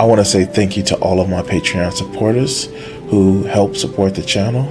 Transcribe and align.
I 0.00 0.04
want 0.04 0.18
to 0.18 0.24
say 0.24 0.46
thank 0.46 0.78
you 0.78 0.82
to 0.84 0.96
all 1.00 1.20
of 1.20 1.28
my 1.28 1.42
Patreon 1.42 1.92
supporters 1.92 2.64
who 3.10 3.42
help 3.42 3.76
support 3.76 4.14
the 4.14 4.22
channel. 4.22 4.66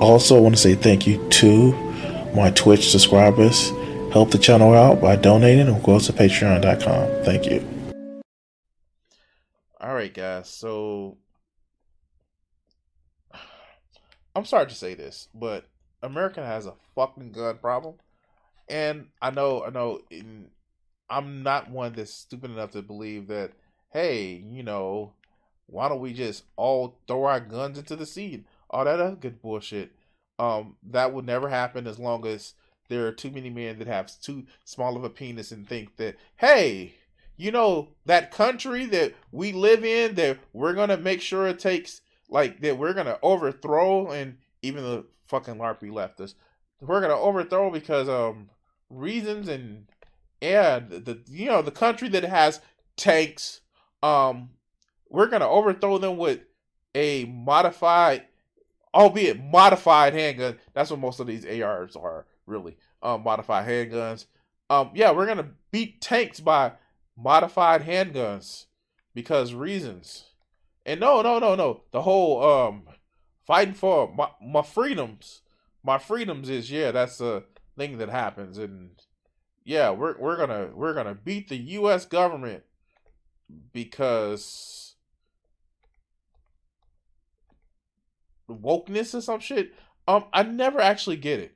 Also, 0.00 0.34
I 0.34 0.40
want 0.40 0.54
to 0.54 0.60
say 0.62 0.74
thank 0.74 1.06
you 1.06 1.22
to 1.28 1.72
my 2.34 2.50
Twitch 2.52 2.88
subscribers. 2.88 3.68
Help 4.14 4.30
the 4.30 4.38
channel 4.38 4.72
out 4.72 4.98
by 4.98 5.16
donating 5.16 5.68
or 5.68 5.78
go 5.80 5.98
to 5.98 6.10
patreon.com. 6.10 7.22
Thank 7.22 7.50
you. 7.50 7.92
All 9.78 9.92
right, 9.92 10.14
guys. 10.14 10.48
So 10.48 11.18
I'm 14.34 14.46
sorry 14.46 14.68
to 14.68 14.74
say 14.74 14.94
this, 14.94 15.28
but 15.34 15.68
America 16.02 16.42
has 16.42 16.64
a 16.64 16.72
fucking 16.94 17.32
gun 17.32 17.58
problem. 17.58 17.96
And 18.70 19.08
I 19.20 19.32
know, 19.32 19.62
I 19.66 19.68
know, 19.68 20.00
I'm 21.10 21.42
not 21.42 21.70
one 21.70 21.92
that's 21.92 22.14
stupid 22.14 22.50
enough 22.50 22.70
to 22.70 22.80
believe 22.80 23.28
that, 23.28 23.52
hey, 23.90 24.42
you 24.46 24.62
know, 24.62 25.12
why 25.66 25.88
don't 25.88 26.00
we 26.00 26.12
just 26.12 26.44
all 26.56 26.98
throw 27.06 27.24
our 27.24 27.40
guns 27.40 27.78
into 27.78 27.96
the 27.96 28.06
sea? 28.06 28.44
All 28.68 28.84
that 28.84 29.00
other 29.00 29.16
good 29.16 29.40
bullshit. 29.40 29.92
Um, 30.38 30.76
that 30.90 31.12
would 31.12 31.26
never 31.26 31.48
happen 31.48 31.86
as 31.86 31.98
long 31.98 32.26
as 32.26 32.54
there 32.88 33.06
are 33.06 33.12
too 33.12 33.30
many 33.30 33.50
men 33.50 33.78
that 33.78 33.86
have 33.86 34.10
too 34.20 34.44
small 34.64 34.96
of 34.96 35.04
a 35.04 35.10
penis 35.10 35.52
and 35.52 35.68
think 35.68 35.96
that, 35.96 36.16
hey, 36.36 36.94
you 37.36 37.50
know, 37.50 37.88
that 38.06 38.30
country 38.30 38.84
that 38.86 39.14
we 39.32 39.52
live 39.52 39.84
in, 39.84 40.14
that 40.16 40.38
we're 40.52 40.74
gonna 40.74 40.96
make 40.96 41.20
sure 41.20 41.46
it 41.46 41.58
takes 41.58 42.00
like 42.28 42.60
that 42.60 42.78
we're 42.78 42.92
gonna 42.94 43.18
overthrow 43.22 44.10
and 44.10 44.38
even 44.62 44.82
the 44.82 45.04
fucking 45.26 45.56
LARPy 45.56 45.92
left 45.92 46.20
us. 46.20 46.34
We're 46.80 47.00
gonna 47.00 47.18
overthrow 47.18 47.70
because 47.70 48.08
um 48.08 48.50
reasons 48.88 49.48
and 49.48 49.86
yeah 50.40 50.80
the, 50.80 50.98
the 50.98 51.22
you 51.28 51.46
know 51.46 51.62
the 51.62 51.70
country 51.70 52.08
that 52.08 52.24
has 52.24 52.60
tanks 52.96 53.60
um 54.02 54.50
we're 55.08 55.28
gonna 55.28 55.48
overthrow 55.48 55.98
them 55.98 56.16
with 56.16 56.40
a 56.94 57.24
modified 57.26 58.24
albeit 58.94 59.42
modified 59.42 60.14
handgun. 60.14 60.58
That's 60.74 60.90
what 60.90 61.00
most 61.00 61.20
of 61.20 61.26
these 61.26 61.46
ARs 61.46 61.96
are 61.96 62.26
really. 62.46 62.76
Um 63.02 63.22
modified 63.22 63.68
handguns. 63.68 64.26
Um 64.68 64.90
yeah 64.94 65.12
we're 65.12 65.26
gonna 65.26 65.50
beat 65.70 66.00
tanks 66.00 66.40
by 66.40 66.72
modified 67.16 67.82
handguns 67.82 68.66
because 69.14 69.54
reasons. 69.54 70.26
And 70.86 71.00
no 71.00 71.22
no 71.22 71.38
no 71.38 71.54
no. 71.54 71.82
The 71.92 72.02
whole 72.02 72.42
um 72.42 72.84
fighting 73.46 73.74
for 73.74 74.12
my, 74.12 74.28
my 74.42 74.62
freedoms. 74.62 75.42
My 75.82 75.98
freedoms 75.98 76.48
is 76.48 76.70
yeah 76.70 76.90
that's 76.90 77.20
a 77.20 77.44
thing 77.76 77.98
that 77.98 78.08
happens. 78.08 78.58
And 78.58 78.90
yeah 79.64 79.90
we're 79.90 80.18
we're 80.18 80.36
gonna 80.36 80.70
we're 80.74 80.94
gonna 80.94 81.14
beat 81.14 81.48
the 81.48 81.58
us 81.58 82.06
government 82.06 82.64
because 83.72 84.94
wokeness 88.48 89.14
or 89.14 89.20
some 89.20 89.38
shit 89.40 89.72
um 90.08 90.24
i 90.32 90.42
never 90.42 90.80
actually 90.80 91.16
get 91.16 91.40
it. 91.40 91.54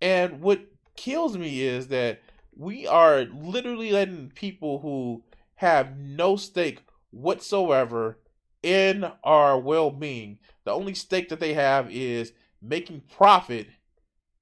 And 0.00 0.40
what 0.40 0.60
kills 0.96 1.36
me 1.36 1.60
is 1.60 1.88
that 1.88 2.20
we 2.56 2.86
are 2.86 3.24
literally 3.24 3.90
letting 3.90 4.30
people 4.34 4.80
who 4.80 5.24
have 5.56 5.96
no 5.96 6.36
stake 6.36 6.82
whatsoever 7.10 8.18
in 8.62 9.10
our 9.24 9.58
well-being. 9.58 10.38
The 10.64 10.72
only 10.72 10.94
stake 10.94 11.28
that 11.30 11.40
they 11.40 11.54
have 11.54 11.90
is 11.90 12.32
making 12.60 13.02
profit 13.16 13.68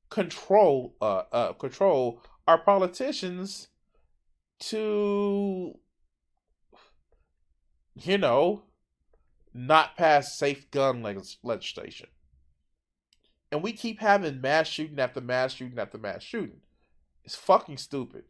control 0.08 0.94
uh, 1.02 1.22
uh 1.32 1.52
control 1.54 2.22
our 2.46 2.58
politicians 2.58 3.68
to 4.60 5.76
you 7.96 8.18
know 8.18 8.62
not 9.54 9.96
pass 9.96 10.38
safe 10.38 10.70
gun 10.70 11.02
legislation. 11.42 12.08
And 13.50 13.62
we 13.62 13.72
keep 13.72 14.00
having 14.00 14.40
mass 14.40 14.68
shooting 14.68 14.98
after 14.98 15.20
mass 15.20 15.54
shooting 15.54 15.78
after 15.78 15.98
mass 15.98 16.22
shooting. 16.22 16.60
It's 17.24 17.36
fucking 17.36 17.78
stupid. 17.78 18.24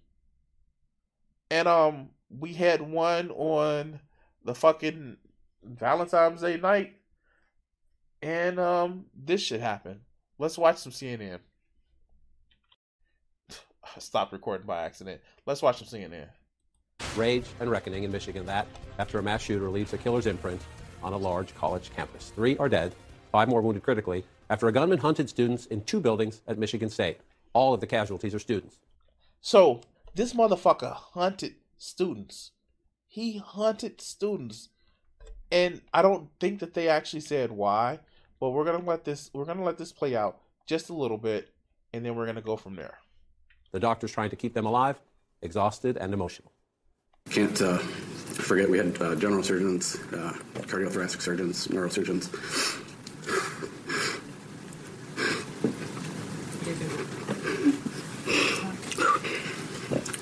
And 1.51 1.67
um 1.67 2.11
we 2.29 2.55
had 2.55 2.81
one 2.81 3.31
on 3.31 4.01
the 4.45 4.55
fucking 4.55 5.17
valentine's 5.65 6.43
day 6.43 6.59
night. 6.59 6.95
And 8.23 8.61
um 8.61 9.07
this 9.15 9.41
should 9.41 9.61
happen 9.61 10.01
let's 10.39 10.59
watch 10.59 10.79
some 10.79 10.93
cnn 10.93 11.39
I 13.51 13.99
stopped 13.99 14.33
recording 14.33 14.67
by 14.67 14.85
accident. 14.85 15.21
Let's 15.47 15.63
watch 15.63 15.85
some 15.85 16.11
there. 16.11 16.31
Rage 17.17 17.47
and 17.61 17.71
reckoning 17.71 18.05
in 18.05 18.13
Michigan 18.13 18.45
that 18.45 18.67
after 18.99 19.19
a 19.19 19.23
mass 19.23 19.41
shooter 19.41 19.71
leaves 19.71 19.95
a 19.95 19.99
killer's 19.99 20.27
imprint 20.27 20.61
on 21.03 21.15
a 21.15 21.17
large 21.17 21.55
college 21.55 21.91
campus. 21.97 22.31
Three 22.35 22.59
are 22.59 22.69
dead, 22.69 22.95
five 23.33 23.49
more 23.49 23.63
wounded 23.63 23.83
critically 23.83 24.25
after 24.51 24.69
a 24.69 24.73
gunman 24.73 24.99
hunted 24.99 25.29
students 25.31 25.67
in 25.67 25.83
two 25.85 26.01
buildings 26.01 26.43
at 26.47 26.59
Michigan 26.59 26.91
State. 26.91 27.19
All 27.55 27.73
of 27.73 27.81
the 27.81 27.87
casualties 27.87 28.35
are 28.35 28.39
students. 28.39 28.81
So 29.41 29.81
this 30.15 30.35
motherfucker 30.35 30.93
hunted 30.93 31.55
students. 31.79 32.53
He 33.07 33.39
hunted 33.39 34.01
students. 34.03 34.69
And 35.51 35.81
I 35.95 36.03
don't 36.03 36.29
think 36.39 36.61
that 36.61 36.75
they 36.75 36.89
actually 36.89 37.21
said 37.21 37.51
why, 37.51 38.01
but 38.41 38.51
we're 38.51 38.65
gonna 38.65 38.85
let 38.85 39.05
this 39.05 39.31
we're 39.33 39.45
gonna 39.45 39.65
let 39.65 39.79
this 39.79 39.93
play 39.93 40.15
out 40.15 40.41
just 40.67 40.91
a 40.91 40.95
little 40.95 41.19
bit 41.19 41.51
and 41.95 42.05
then 42.05 42.15
we're 42.15 42.27
gonna 42.27 42.43
go 42.43 42.57
from 42.57 42.77
there. 42.77 42.99
The 43.73 43.81
doctors 43.81 44.13
trying 44.13 44.31
to 44.31 44.37
keep 44.37 44.53
them 44.53 44.67
alive, 44.67 45.01
exhausted 45.41 45.97
and 45.97 46.13
emotional. 46.13 46.53
Can't 47.31 47.61
uh, 47.61 47.79
forget 47.79 48.69
we 48.69 48.79
had 48.79 49.01
uh, 49.01 49.15
general 49.17 49.43
surgeons, 49.43 49.97
uh, 50.13 50.33
cardiothoracic 50.55 51.21
surgeons, 51.21 51.69
neurosurgeons. 51.69 52.31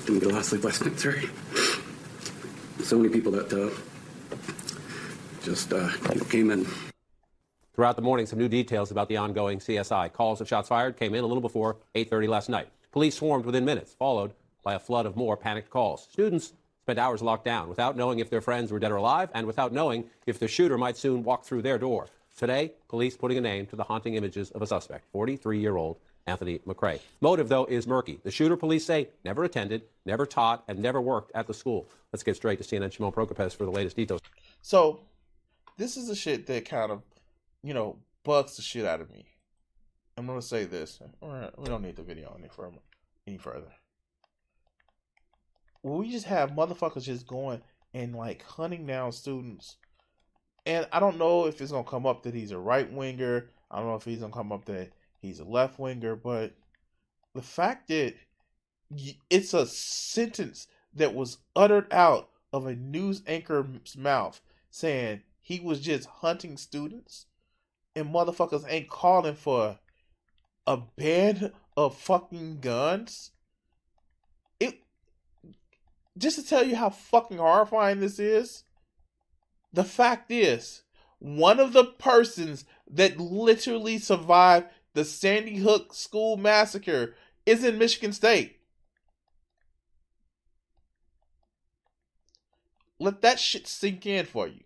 Didn't 0.05 0.19
get 0.19 0.29
a 0.29 0.33
lot 0.33 0.39
of 0.39 0.45
sleep 0.45 0.63
last 0.63 0.85
night, 0.85 0.99
sorry. 0.99 1.29
So 2.83 2.97
many 2.97 3.09
people 3.09 3.31
that 3.31 3.51
uh, 3.51 3.69
just 5.43 5.73
uh, 5.73 5.89
came 6.29 6.51
in. 6.51 6.67
Throughout 7.73 7.95
the 7.95 8.01
morning, 8.01 8.25
some 8.25 8.39
new 8.39 8.47
details 8.47 8.91
about 8.91 9.09
the 9.09 9.17
ongoing 9.17 9.59
CSI. 9.59 10.13
Calls 10.13 10.41
of 10.41 10.47
shots 10.47 10.69
fired 10.69 10.97
came 10.97 11.13
in 11.13 11.23
a 11.23 11.27
little 11.27 11.41
before 11.41 11.77
8:30 11.95 12.27
last 12.27 12.49
night. 12.49 12.69
Police 12.91 13.15
swarmed 13.15 13.45
within 13.45 13.65
minutes, 13.65 13.93
followed 13.93 14.33
by 14.63 14.75
a 14.75 14.79
flood 14.79 15.05
of 15.05 15.15
more 15.15 15.35
panicked 15.35 15.69
calls. 15.69 16.07
Students 16.11 16.53
spent 16.85 16.99
hours 16.99 17.23
locked 17.23 17.45
down 17.45 17.67
without 17.67 17.97
knowing 17.97 18.19
if 18.19 18.29
their 18.29 18.41
friends 18.41 18.71
were 18.71 18.77
dead 18.77 18.91
or 18.91 18.97
alive 18.97 19.27
and 19.33 19.47
without 19.47 19.73
knowing 19.73 20.07
if 20.27 20.37
the 20.37 20.47
shooter 20.47 20.77
might 20.77 20.95
soon 20.95 21.23
walk 21.23 21.43
through 21.43 21.63
their 21.63 21.79
door. 21.79 22.05
Today, 22.37 22.73
police 22.89 23.17
putting 23.17 23.39
a 23.39 23.41
name 23.41 23.65
to 23.67 23.75
the 23.75 23.83
haunting 23.83 24.13
images 24.13 24.51
of 24.51 24.61
a 24.61 24.67
suspect, 24.67 25.03
43 25.11 25.59
year 25.59 25.77
old 25.77 25.97
Anthony 26.27 26.59
McRae. 26.59 26.99
Motive, 27.21 27.49
though, 27.49 27.65
is 27.65 27.87
murky. 27.87 28.19
The 28.23 28.29
shooter, 28.29 28.55
police 28.55 28.85
say, 28.85 29.07
never 29.23 29.43
attended, 29.43 29.81
never 30.05 30.27
taught, 30.27 30.63
and 30.67 30.77
never 30.77 31.01
worked 31.01 31.31
at 31.33 31.47
the 31.47 31.55
school. 31.55 31.89
Let's 32.13 32.21
get 32.21 32.35
straight 32.35 32.61
to 32.61 32.63
CNN 32.63 32.91
Shimon 32.91 33.11
Prokupecz 33.11 33.55
for 33.55 33.65
the 33.65 33.71
latest 33.71 33.95
details. 33.95 34.21
So, 34.61 34.99
this 35.77 35.97
is 35.97 36.07
the 36.07 36.15
shit 36.15 36.45
that 36.45 36.65
kind 36.65 36.91
of, 36.91 37.01
you 37.63 37.73
know, 37.73 37.97
bugs 38.23 38.57
the 38.57 38.61
shit 38.61 38.85
out 38.85 39.01
of 39.01 39.09
me. 39.09 39.25
I'm 40.17 40.27
gonna 40.27 40.39
say 40.39 40.65
this. 40.65 40.99
We 41.57 41.65
don't 41.65 41.81
need 41.81 41.95
the 41.95 42.03
video 42.03 42.35
any 42.37 42.47
further. 42.47 42.77
Any 43.25 43.37
further. 43.37 43.71
We 45.85 46.09
just 46.09 46.25
have 46.25 46.51
motherfuckers 46.51 47.03
just 47.03 47.27
going 47.27 47.61
and 47.93 48.15
like 48.15 48.43
hunting 48.43 48.87
down 48.87 49.11
students, 49.11 49.77
and 50.65 50.87
I 50.91 50.99
don't 50.99 51.19
know 51.19 51.45
if 51.45 51.61
it's 51.61 51.71
gonna 51.71 51.83
come 51.83 52.07
up 52.07 52.23
that 52.23 52.33
he's 52.33 52.51
a 52.51 52.57
right 52.57 52.91
winger. 52.91 53.49
I 53.69 53.77
don't 53.77 53.89
know 53.89 53.95
if 53.95 54.03
he's 54.03 54.19
gonna 54.19 54.33
come 54.33 54.51
up 54.51 54.65
that 54.65 54.91
he's 55.19 55.39
a 55.39 55.43
left 55.45 55.77
winger, 55.77 56.15
but 56.15 56.53
the 57.35 57.43
fact 57.43 57.87
that 57.89 58.15
it's 59.29 59.53
a 59.53 59.67
sentence 59.67 60.67
that 60.95 61.13
was 61.13 61.37
uttered 61.55 61.91
out 61.93 62.29
of 62.51 62.65
a 62.65 62.75
news 62.75 63.21
anchor's 63.27 63.95
mouth 63.95 64.41
saying 64.71 65.21
he 65.41 65.59
was 65.59 65.81
just 65.81 66.07
hunting 66.07 66.57
students 66.57 67.27
and 67.95 68.13
motherfuckers 68.13 68.65
ain't 68.67 68.89
calling 68.89 69.35
for 69.35 69.77
a 70.65 70.77
ban 70.97 71.51
of 71.77 71.95
fucking 71.95 72.59
guns. 72.59 73.31
Just 76.17 76.39
to 76.39 76.45
tell 76.45 76.65
you 76.65 76.75
how 76.75 76.89
fucking 76.89 77.37
horrifying 77.37 77.99
this 77.99 78.19
is. 78.19 78.63
The 79.73 79.83
fact 79.83 80.31
is, 80.31 80.83
one 81.19 81.59
of 81.59 81.73
the 81.73 81.83
persons 81.83 82.65
that 82.89 83.19
literally 83.19 83.97
survived 83.97 84.67
the 84.93 85.03
Sandy 85.03 85.57
Hook 85.57 85.93
school 85.93 86.37
massacre 86.37 87.15
is 87.45 87.63
in 87.63 87.77
Michigan 87.77 88.13
State. 88.13 88.59
Let 92.97 93.21
that 93.21 93.39
shit 93.39 93.67
sink 93.67 94.05
in 94.05 94.25
for 94.25 94.47
you. 94.47 94.65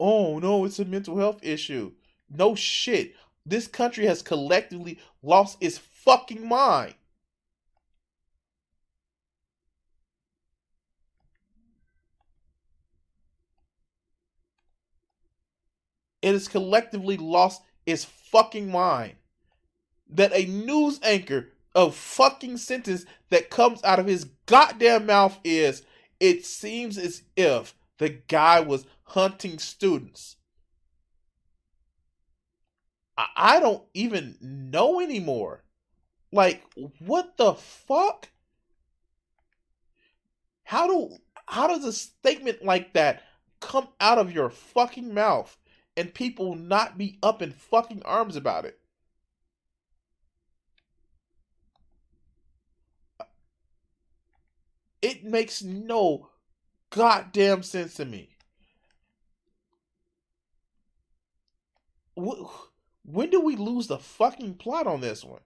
oh 0.00 0.38
no, 0.38 0.64
it's 0.64 0.80
a 0.80 0.84
mental 0.84 1.18
health 1.18 1.38
issue. 1.42 1.92
No 2.28 2.54
shit. 2.54 3.14
This 3.46 3.66
country 3.66 4.06
has 4.06 4.22
collectively 4.22 4.98
lost 5.22 5.58
its 5.60 5.78
fucking 5.78 6.46
mind. 6.46 6.94
It 16.22 16.32
has 16.32 16.48
collectively 16.48 17.16
lost 17.16 17.62
its 17.86 18.04
fucking 18.04 18.70
mind 18.70 19.14
that 20.08 20.32
a 20.34 20.44
news 20.44 21.00
anchor 21.02 21.48
of 21.74 21.94
fucking 21.94 22.56
sentence 22.58 23.06
that 23.30 23.48
comes 23.48 23.82
out 23.84 23.98
of 23.98 24.06
his 24.06 24.24
goddamn 24.46 25.06
mouth 25.06 25.38
is 25.44 25.82
it 26.18 26.44
seems 26.44 26.98
as 26.98 27.22
if 27.36 27.74
the 27.98 28.08
guy 28.10 28.60
was 28.60 28.86
hunting 29.04 29.58
students. 29.58 30.36
I, 33.36 33.60
don't 33.60 33.84
even 33.94 34.36
know 34.40 35.00
anymore. 35.00 35.64
Like, 36.32 36.62
what 36.98 37.36
the 37.36 37.54
fuck? 37.54 38.28
How 40.64 40.86
do 40.86 41.18
how 41.46 41.66
does 41.66 41.84
a 41.84 41.92
statement 41.92 42.64
like 42.64 42.92
that 42.94 43.22
come 43.60 43.88
out 44.00 44.18
of 44.18 44.32
your 44.32 44.48
fucking 44.50 45.12
mouth 45.12 45.58
and 45.96 46.14
people 46.14 46.54
not 46.54 46.96
be 46.96 47.18
up 47.22 47.42
in 47.42 47.52
fucking 47.52 48.02
arms 48.04 48.36
about 48.36 48.64
it? 48.64 48.78
It 55.02 55.24
makes 55.24 55.62
no 55.62 56.30
goddamn 56.90 57.62
sense 57.62 57.94
to 57.96 58.04
me. 58.06 58.36
When 63.12 63.30
do 63.30 63.40
we 63.40 63.56
lose 63.56 63.88
the 63.88 63.98
fucking 63.98 64.54
plot 64.54 64.86
on 64.86 65.00
this 65.00 65.24
one? 65.24 65.40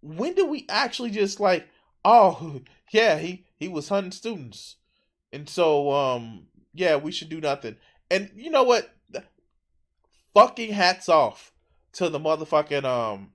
When 0.00 0.34
do 0.34 0.46
we 0.46 0.66
actually 0.68 1.10
just 1.10 1.40
like, 1.40 1.68
oh 2.04 2.60
yeah, 2.92 3.18
he 3.18 3.44
he 3.56 3.68
was 3.68 3.88
hunting 3.88 4.12
students, 4.12 4.76
and 5.32 5.48
so 5.48 5.92
um 5.92 6.46
yeah, 6.74 6.96
we 6.96 7.12
should 7.12 7.28
do 7.28 7.40
nothing. 7.40 7.76
And 8.10 8.30
you 8.34 8.50
know 8.50 8.64
what? 8.64 8.90
Fucking 10.34 10.72
hats 10.72 11.08
off 11.08 11.52
to 11.92 12.08
the 12.08 12.20
motherfucking 12.20 12.84
um 12.84 13.32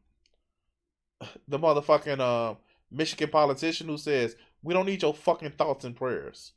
the 1.48 1.59
motherfucking 1.59 2.19
um 2.19 2.57
Michigan 2.92 3.30
politician 3.30 3.88
who 3.88 3.98
says, 3.98 4.36
We 4.62 4.74
don't 4.74 4.86
need 4.86 5.01
your 5.01 5.13
fucking 5.13 5.51
thoughts 5.51 5.86
and 5.86 5.95
prayers. 5.95 6.54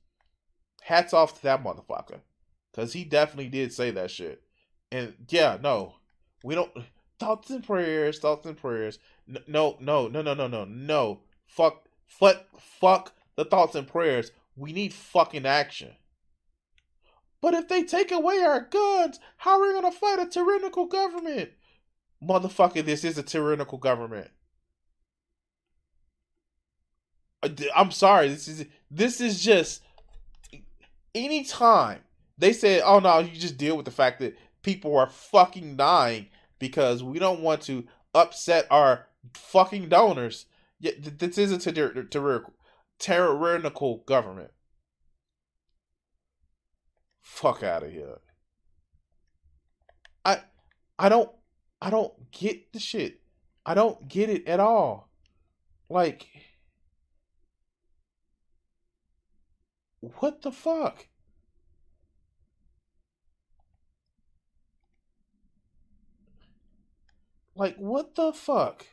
Hats 0.82 1.12
off 1.12 1.36
to 1.36 1.42
that 1.44 1.64
motherfucker. 1.64 2.20
Cause 2.74 2.92
he 2.92 3.04
definitely 3.04 3.48
did 3.48 3.72
say 3.72 3.90
that 3.92 4.10
shit. 4.10 4.42
And 4.90 5.14
yeah, 5.28 5.58
no. 5.60 5.94
We 6.42 6.54
don't 6.54 6.70
thoughts 7.18 7.50
and 7.50 7.64
prayers, 7.64 8.18
thoughts 8.18 8.46
and 8.46 8.56
prayers. 8.56 8.98
No, 9.26 9.76
no, 9.80 10.08
no, 10.08 10.22
no, 10.22 10.34
no, 10.34 10.46
no, 10.46 10.64
no. 10.64 11.20
Fuck 11.46 11.88
fuck 12.06 12.46
fuck 12.58 13.12
the 13.36 13.44
thoughts 13.44 13.74
and 13.74 13.86
prayers. 13.86 14.32
We 14.56 14.72
need 14.72 14.92
fucking 14.94 15.46
action. 15.46 15.92
But 17.40 17.54
if 17.54 17.68
they 17.68 17.82
take 17.82 18.10
away 18.10 18.38
our 18.38 18.60
guns, 18.60 19.20
how 19.38 19.60
are 19.60 19.66
we 19.66 19.72
gonna 19.72 19.92
fight 19.92 20.18
a 20.18 20.26
tyrannical 20.26 20.86
government? 20.86 21.50
Motherfucker, 22.22 22.84
this 22.84 23.04
is 23.04 23.18
a 23.18 23.22
tyrannical 23.22 23.78
government. 23.78 24.30
Uh, 27.42 27.48
I'm 27.74 27.90
sorry. 27.90 28.28
This 28.28 28.48
is 28.48 28.66
this 28.90 29.20
is 29.20 29.42
just 29.42 29.82
anytime 31.14 32.00
they 32.38 32.52
say, 32.52 32.80
"Oh 32.80 33.00
no, 33.00 33.18
you 33.18 33.38
just 33.38 33.58
deal 33.58 33.76
with 33.76 33.84
the 33.84 33.90
fact 33.90 34.20
that 34.20 34.36
people 34.66 34.96
are 34.98 35.08
fucking 35.08 35.76
dying 35.76 36.26
because 36.58 37.02
we 37.02 37.18
don't 37.18 37.40
want 37.40 37.62
to 37.62 37.86
upset 38.14 38.66
our 38.70 39.06
fucking 39.32 39.88
donors." 39.88 40.46
This 40.80 41.38
is 41.38 41.52
a 41.52 41.58
tyrannical, 41.72 42.52
tyrannical 42.98 43.98
government. 43.98 44.50
Fuck 47.22 47.62
out 47.62 47.84
of 47.84 47.92
here. 47.92 48.18
I 50.24 50.42
I 50.98 51.08
don't 51.08 51.30
I 51.80 51.90
don't 51.90 52.30
get 52.30 52.72
the 52.72 52.80
shit. 52.80 53.20
I 53.64 53.74
don't 53.74 54.08
get 54.08 54.30
it 54.30 54.46
at 54.46 54.60
all. 54.60 55.10
Like 55.88 56.26
What 60.00 60.42
the 60.42 60.52
fuck? 60.52 61.08
Like, 67.56 67.76
what 67.76 68.14
the 68.14 68.32
fuck? 68.32 68.86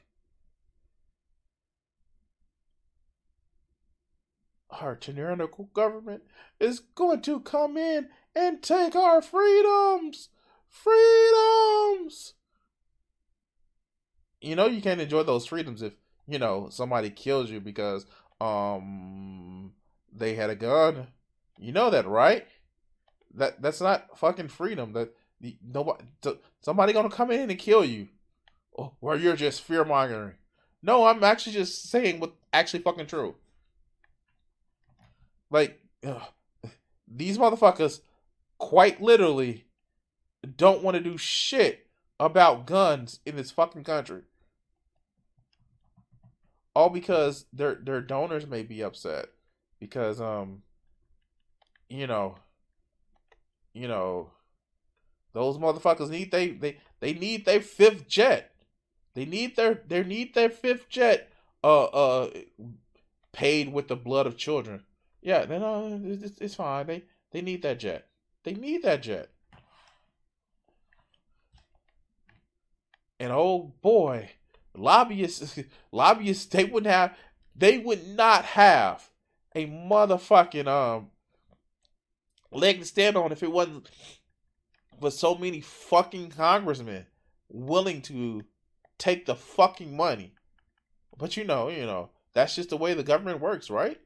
Our 4.69 4.95
tyrannical 4.95 5.65
government 5.73 6.23
is 6.59 6.79
going 6.79 7.21
to 7.21 7.41
come 7.41 7.77
in 7.77 8.07
and 8.35 8.63
take 8.63 8.95
our 8.95 9.21
freedoms! 9.21 10.29
Freedoms! 10.69 12.33
You 14.41 14.55
know, 14.55 14.65
you 14.65 14.81
can't 14.81 15.01
enjoy 15.01 15.23
those 15.23 15.45
freedoms 15.45 15.81
if, 15.81 15.93
you 16.27 16.39
know, 16.39 16.69
somebody 16.69 17.09
kills 17.09 17.51
you 17.51 17.59
because, 17.59 18.05
um, 18.41 19.73
they 20.11 20.35
had 20.35 20.49
a 20.49 20.55
gun. 20.55 21.07
You 21.57 21.71
know 21.71 21.89
that, 21.89 22.07
right? 22.07 22.47
That 23.35 23.61
that's 23.61 23.81
not 23.81 24.17
fucking 24.17 24.49
freedom. 24.49 24.93
That 24.93 25.13
nobody 25.63 26.03
somebody 26.61 26.93
gonna 26.93 27.09
come 27.09 27.31
in 27.31 27.49
and 27.49 27.59
kill 27.59 27.83
you, 27.83 28.09
oh, 28.77 29.13
you're 29.13 29.35
just 29.35 29.61
fear 29.61 29.85
mongering. 29.85 30.33
No, 30.81 31.05
I'm 31.05 31.23
actually 31.23 31.53
just 31.53 31.89
saying 31.89 32.19
what 32.19 32.33
actually 32.51 32.83
fucking 32.83 33.07
true. 33.07 33.35
Like 35.49 35.79
ugh, 36.05 36.21
these 37.07 37.37
motherfuckers, 37.37 38.01
quite 38.57 39.01
literally, 39.01 39.65
don't 40.57 40.83
want 40.83 40.95
to 40.95 41.03
do 41.03 41.17
shit 41.17 41.87
about 42.19 42.65
guns 42.65 43.19
in 43.25 43.35
this 43.35 43.51
fucking 43.51 43.83
country. 43.83 44.23
All 46.75 46.89
because 46.89 47.45
their 47.53 47.75
their 47.75 48.01
donors 48.01 48.47
may 48.47 48.63
be 48.63 48.81
upset 48.81 49.27
because 49.79 50.19
um 50.19 50.63
you 51.89 52.07
know 52.07 52.35
you 53.73 53.87
know 53.87 54.31
those 55.33 55.57
motherfuckers 55.57 56.09
need 56.09 56.31
they 56.31 56.49
they 56.49 56.77
they 56.99 57.13
need 57.13 57.45
their 57.45 57.61
fifth 57.61 58.07
jet. 58.07 58.52
They 59.13 59.25
need 59.25 59.55
their 59.55 59.81
they 59.87 60.03
need 60.03 60.33
their 60.33 60.49
fifth 60.49 60.89
jet 60.89 61.31
uh 61.63 61.83
uh 61.85 62.29
paid 63.31 63.71
with 63.71 63.87
the 63.87 63.95
blood 63.95 64.27
of 64.27 64.37
children. 64.37 64.83
Yeah, 65.21 65.45
no, 65.47 65.59
no 65.59 66.01
it's, 66.03 66.39
it's 66.41 66.55
fine. 66.55 66.87
They 66.87 67.03
they 67.31 67.41
need 67.41 67.61
that 67.63 67.79
jet. 67.79 68.07
They 68.43 68.53
need 68.53 68.83
that 68.83 69.03
jet. 69.03 69.29
And 73.19 73.31
oh 73.31 73.73
boy, 73.81 74.31
lobbyists 74.75 75.59
lobbyists 75.91 76.45
they 76.47 76.65
wouldn't 76.65 76.93
have 76.93 77.15
they 77.55 77.77
would 77.77 78.07
not 78.07 78.45
have 78.45 79.09
a 79.55 79.67
motherfucking 79.67 80.67
um 80.67 81.09
leg 82.51 82.79
to 82.79 82.85
stand 82.85 83.15
on 83.15 83.31
if 83.31 83.43
it 83.43 83.51
wasn't 83.51 83.89
for 84.99 85.11
so 85.11 85.35
many 85.35 85.61
fucking 85.61 86.29
congressmen 86.29 87.05
willing 87.49 88.01
to 88.01 88.43
take 89.03 89.25
the 89.25 89.35
fucking 89.35 89.95
money. 89.95 90.33
But 91.17 91.35
you 91.35 91.43
know, 91.43 91.67
you 91.67 91.85
know, 91.85 92.11
that's 92.33 92.55
just 92.55 92.69
the 92.69 92.77
way 92.77 92.93
the 92.93 93.03
government 93.03 93.41
works, 93.41 93.69
right? 93.69 93.99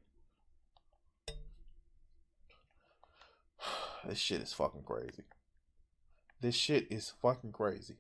this 4.08 4.18
shit 4.18 4.42
is 4.42 4.54
fucking 4.54 4.82
crazy. 4.82 5.26
This 6.42 6.56
shit 6.56 6.88
is 6.90 7.14
fucking 7.22 7.52
crazy. 7.52 7.98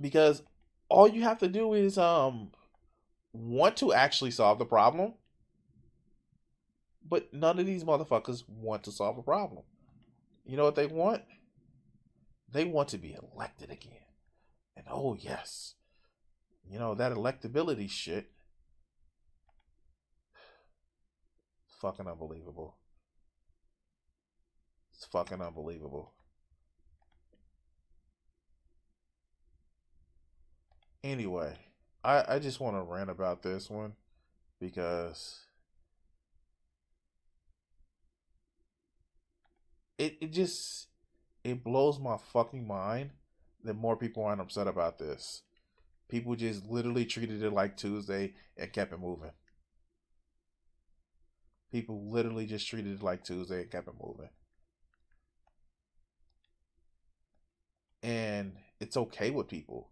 Because 0.00 0.42
all 0.88 1.06
you 1.06 1.20
have 1.22 1.38
to 1.40 1.48
do 1.48 1.74
is 1.74 1.98
um 1.98 2.52
want 3.34 3.76
to 3.78 3.92
actually 3.92 4.30
solve 4.30 4.58
the 4.58 4.64
problem, 4.64 5.12
but 7.06 7.34
none 7.34 7.58
of 7.58 7.66
these 7.66 7.84
motherfuckers 7.84 8.44
want 8.48 8.84
to 8.84 8.92
solve 8.92 9.18
a 9.18 9.22
problem. 9.22 9.62
You 10.46 10.56
know 10.56 10.64
what 10.64 10.74
they 10.74 10.86
want? 10.86 11.22
They 12.52 12.64
want 12.64 12.88
to 12.90 12.98
be 12.98 13.16
elected 13.34 13.70
again. 13.70 14.06
And 14.76 14.86
oh, 14.90 15.16
yes, 15.18 15.74
you 16.68 16.78
know, 16.78 16.94
that 16.94 17.12
electability 17.12 17.90
shit. 17.90 18.30
Fucking 21.80 22.06
unbelievable. 22.06 22.76
It's 24.94 25.06
fucking 25.06 25.40
unbelievable. 25.40 26.12
Anyway. 31.02 31.56
I, 32.04 32.24
I 32.28 32.38
just 32.38 32.60
want 32.60 32.76
to 32.76 32.82
rant 32.82 33.10
about 33.10 33.42
this 33.42 33.70
one 33.70 33.92
because 34.58 35.40
it, 39.98 40.16
it 40.20 40.32
just 40.32 40.88
it 41.44 41.64
blows 41.64 41.98
my 41.98 42.16
fucking 42.16 42.66
mind 42.66 43.10
that 43.64 43.74
more 43.74 43.96
people 43.96 44.24
aren't 44.24 44.40
upset 44.40 44.66
about 44.66 44.98
this. 44.98 45.42
People 46.08 46.36
just 46.36 46.66
literally 46.66 47.04
treated 47.04 47.42
it 47.42 47.52
like 47.52 47.76
Tuesday 47.76 48.34
and 48.56 48.72
kept 48.72 48.92
it 48.92 49.00
moving. 49.00 49.30
People 51.70 52.10
literally 52.10 52.46
just 52.46 52.68
treated 52.68 52.94
it 53.00 53.02
like 53.02 53.24
Tuesday 53.24 53.62
and 53.62 53.70
kept 53.70 53.88
it 53.88 53.94
moving. 54.00 54.28
And 58.02 58.56
it's 58.80 58.96
okay 58.96 59.30
with 59.30 59.48
people. 59.48 59.88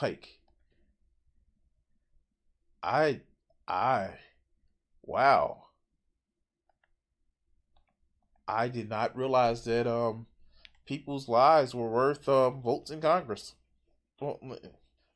Like, 0.00 0.38
I, 2.82 3.20
I, 3.66 4.10
wow. 5.02 5.64
I 8.46 8.68
did 8.68 8.88
not 8.88 9.16
realize 9.16 9.64
that 9.64 9.86
um 9.86 10.26
people's 10.90 11.28
lives 11.28 11.72
were 11.72 11.88
worth 11.88 12.28
um 12.28 12.60
votes 12.60 12.90
in 12.90 13.00
Congress. 13.00 13.54
Well, 14.20 14.40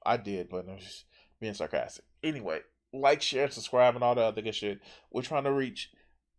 I 0.07 0.17
did, 0.17 0.49
but 0.49 0.69
I'm 0.69 0.79
just 0.79 1.05
being 1.41 1.53
sarcastic. 1.53 2.05
Anyway, 2.23 2.61
like, 2.93 3.21
share, 3.21 3.51
subscribe, 3.51 3.97
and 3.97 4.05
all 4.05 4.15
the 4.15 4.23
other 4.23 4.41
good 4.41 4.55
shit. 4.55 4.79
We're 5.11 5.23
trying 5.23 5.45
to 5.45 5.53
reach 5.53 5.91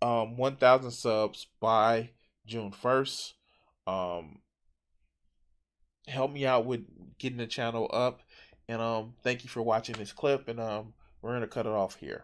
um 0.01 0.37
1,000 0.37 0.89
subs 0.89 1.47
by 1.59 2.11
June 2.45 2.71
1st. 2.71 3.33
Um, 3.85 4.39
help 6.07 6.31
me 6.31 6.45
out 6.45 6.65
with 6.65 6.85
getting 7.19 7.37
the 7.37 7.45
channel 7.45 7.89
up, 7.91 8.21
and 8.69 8.81
um, 8.81 9.15
thank 9.21 9.43
you 9.43 9.49
for 9.49 9.61
watching 9.61 9.95
this 9.97 10.13
clip. 10.13 10.47
And 10.47 10.61
um, 10.61 10.93
we're 11.21 11.33
gonna 11.33 11.47
cut 11.47 11.65
it 11.65 11.73
off 11.73 11.97
here. 11.97 12.23